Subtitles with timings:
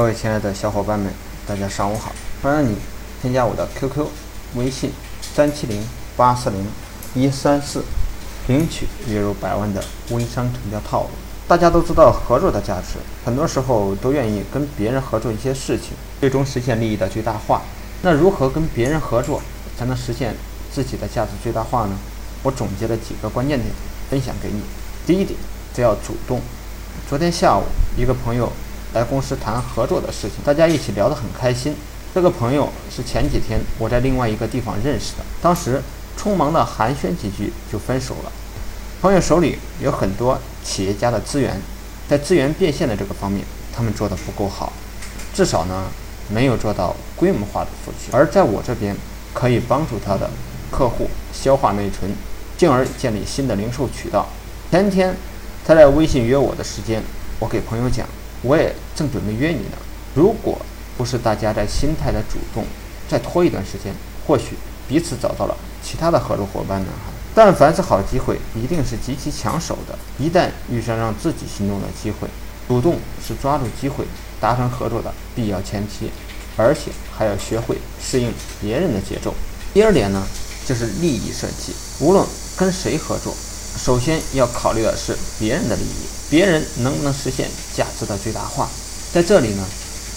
[0.00, 1.12] 各位亲爱的小伙伴们，
[1.46, 2.10] 大家上午好！
[2.40, 2.76] 欢迎你
[3.20, 4.06] 添加我的 QQ
[4.54, 6.66] 微信三七零八四零
[7.14, 7.84] 一三四，
[8.46, 11.10] 领取月入百万的微商成交套路。
[11.46, 17.60] 大家都知道合作的价值，很多时候都愿意跟别人合作一些事情，最终实现利益的最大化。
[18.00, 19.42] 那如何跟别人合作
[19.78, 20.34] 才能实现
[20.72, 21.92] 自己的价值最大化呢？
[22.42, 23.70] 我总结了几个关键点
[24.08, 24.62] 分享给你。
[25.06, 25.38] 第一点，
[25.74, 26.40] 只要主动。
[27.06, 27.64] 昨天下午，
[27.98, 28.50] 一个朋友。
[28.92, 31.74] 来公司谈合作的事情，大家一起聊得很开心。
[32.12, 35.80] 这个朋友是前几天我在另外一个地方认识的，当时
[36.18, 38.32] 匆忙的寒暄几句就分手了。
[39.00, 41.60] 朋友手里有很多企业家的资源，
[42.08, 44.72] 在资源变现的这个方面，他们做的不够好，
[45.32, 45.84] 至少呢
[46.28, 48.10] 没有做到规模化的布局。
[48.10, 48.96] 而在我这边，
[49.32, 50.28] 可以帮助他的
[50.70, 52.12] 客户消化内存，
[52.58, 54.26] 进而建立新的零售渠道。
[54.72, 55.14] 前天
[55.64, 57.00] 他在微信约我的时间，
[57.38, 58.04] 我给朋友讲。
[58.42, 59.76] 我也正准备约你呢，
[60.14, 60.58] 如果
[60.96, 62.64] 不是大家在心态的主动，
[63.08, 63.92] 再拖一段时间，
[64.26, 64.56] 或许
[64.88, 66.88] 彼此找到了其他的合作伙伴呢。
[67.34, 69.96] 但凡是好机会，一定是极其抢手的。
[70.18, 72.28] 一旦遇上让自己心动的机会，
[72.66, 74.04] 主动是抓住机会
[74.40, 76.10] 达成合作的必要前提，
[76.56, 79.32] 而且还要学会适应别人的节奏。
[79.72, 80.26] 第二点呢，
[80.66, 83.32] 就是利益设计，无论跟谁合作。
[83.76, 88.68] 首先要考虑的是别人的利益，别人能不能实现价值的最大化？
[89.12, 89.64] 在这里呢，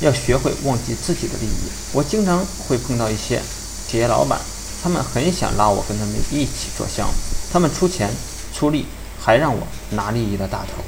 [0.01, 1.71] 要学会忘记自己的利益。
[1.93, 3.41] 我经常会碰到一些
[3.87, 4.39] 企业老板，
[4.83, 7.13] 他们很想拉我跟他们一起做项目，
[7.51, 8.09] 他们出钱
[8.53, 8.85] 出力，
[9.19, 10.83] 还让我拿利益的大头。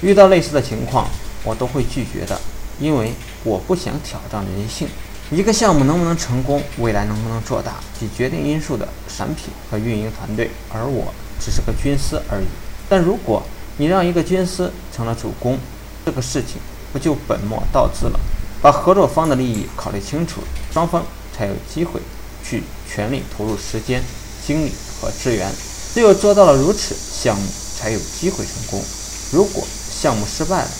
[0.00, 1.08] 遇到类似的情况，
[1.44, 2.40] 我都会拒绝的，
[2.80, 3.12] 因为
[3.44, 4.88] 我不想挑战人性。
[5.30, 11.12] 一个项目能不能成功，未来能不能做大，其决定因素的产品和运营团队，而我。
[11.40, 12.46] 只是个军师而已，
[12.88, 13.42] 但如果
[13.76, 15.58] 你让一个军师成了主公，
[16.04, 16.60] 这个事情
[16.92, 18.18] 不就本末倒置了？
[18.60, 20.40] 把合作方的利益考虑清楚，
[20.72, 21.04] 双方
[21.36, 22.00] 才有机会
[22.42, 24.02] 去全力投入时间、
[24.44, 25.48] 精力和资源。
[25.94, 27.46] 只有做到了如此，项目
[27.76, 28.82] 才有机会成功。
[29.30, 30.70] 如果项目失败了，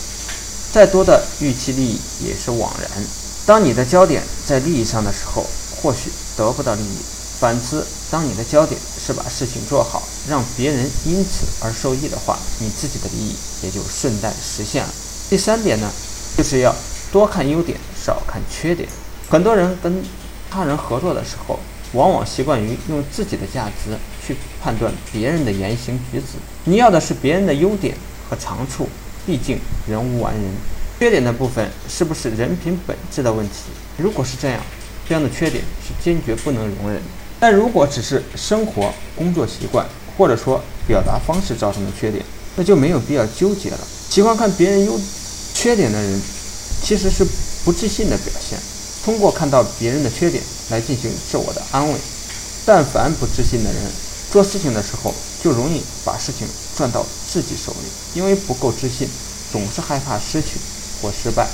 [0.72, 2.90] 再多的预期利益也是枉然。
[3.46, 5.46] 当你的焦点在利益上的时候，
[5.80, 7.17] 或许得不到利益。
[7.38, 14.90] 反之，当你的焦点是把事情做好，让别人因此而受益的话，你自己的利益也就顺带实现了。
[15.30, 15.88] 第三点呢，
[16.36, 16.74] 就是要
[17.12, 18.88] 多看优点，少看缺点。
[19.30, 20.02] 很多人跟
[20.50, 21.60] 他人合作的时候，
[21.92, 23.96] 往往习惯于用自己的价值
[24.26, 26.38] 去判断别人的言行举止。
[26.64, 27.94] 你要的是别人的优点
[28.28, 28.88] 和长处，
[29.24, 30.42] 毕竟人无完人。
[30.98, 33.70] 缺点的部分是不是人品本质的问题？
[33.96, 34.60] 如果是这样，
[35.08, 37.00] 这样的缺点是坚决不能容忍。
[37.40, 42.24] 但如果只是生活、工作习惯，或者说表达方式造成的缺点，
[42.56, 43.78] 那就没有必要纠结了。
[44.10, 45.00] 喜欢看别人优
[45.54, 46.20] 缺点的人，
[46.82, 47.24] 其实是
[47.64, 48.58] 不自信的表现。
[49.04, 51.94] 通过看到别人的缺点来进行自我的安慰。
[52.66, 53.82] 但凡不自信的人，
[54.30, 56.46] 做事情的时候就容易把事情
[56.76, 59.08] 转到自己手里，因为不够自信，
[59.52, 60.58] 总是害怕失去
[61.00, 61.46] 或失败。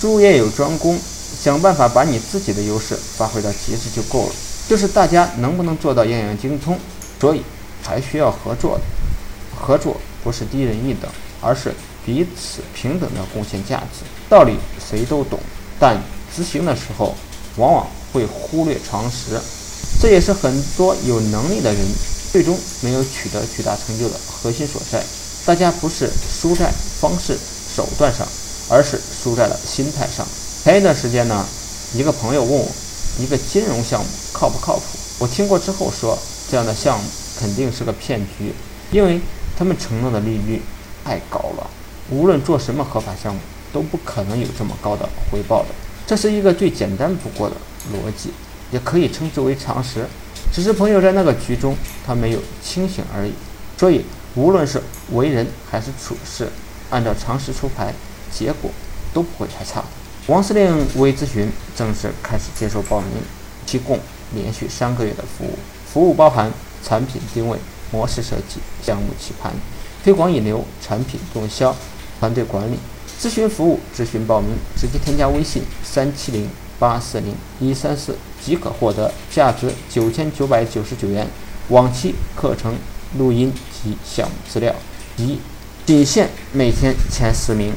[0.00, 0.98] 术业有专攻，
[1.40, 4.32] 想办法把你自己的优势发挥到极致就够了。
[4.72, 6.78] 就是大家能不能做到样样精通，
[7.20, 7.42] 所以
[7.84, 8.84] 才需要合作的。
[9.54, 11.10] 合作不是低人一等，
[11.42, 11.74] 而是
[12.06, 14.02] 彼此平等的贡献价值。
[14.30, 15.38] 道理谁都懂，
[15.78, 16.00] 但
[16.34, 17.14] 执行的时候
[17.58, 19.38] 往往会忽略常识，
[20.00, 21.78] 这也是很多有能力的人
[22.32, 25.04] 最终没有取得巨大成就的核心所在。
[25.44, 27.36] 大家不是输在方式
[27.76, 28.26] 手段上，
[28.70, 30.26] 而是输在了心态上。
[30.64, 31.44] 前一段时间呢，
[31.92, 32.66] 一个朋友问我。
[33.18, 34.82] 一个金融项目靠不靠谱？
[35.18, 36.18] 我听过之后说，
[36.50, 37.04] 这样的项目
[37.38, 38.52] 肯定是个骗局，
[38.90, 39.20] 因为
[39.56, 40.62] 他们承诺的利率
[41.04, 41.70] 太高了。
[42.10, 43.40] 无论做什么合法项目，
[43.72, 45.68] 都不可能有这么高的回报的。
[46.06, 47.56] 这是一个最简单不过的
[47.92, 48.30] 逻辑，
[48.70, 50.06] 也可以称之为常识。
[50.52, 53.32] 只是朋友在那个局中，他没有清醒而已。
[53.78, 56.48] 所以，无论是为人还是处事，
[56.90, 57.92] 按照常识出牌，
[58.32, 58.70] 结果
[59.14, 59.82] 都不会太差。
[60.28, 63.08] 王司令微咨询正式开始接受报名，
[63.66, 63.98] 提供
[64.36, 65.58] 连续三个月的服务。
[65.84, 66.48] 服务包含
[66.84, 67.58] 产品定位、
[67.90, 69.52] 模式设计、项目起盘、
[70.04, 71.74] 推广引流、产品动销、
[72.20, 72.78] 团队管理。
[73.20, 76.48] 咨询服务，咨询报名，直接添加微信三七零
[76.78, 81.26] 八四零一三四即可获得价值九千九百九十九元
[81.68, 82.76] 往期课程
[83.18, 84.72] 录音及项目资料，
[85.16, 85.40] 一
[85.84, 87.74] 仅限每天前十名。